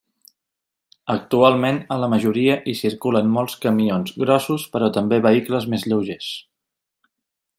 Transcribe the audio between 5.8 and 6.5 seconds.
lleugers.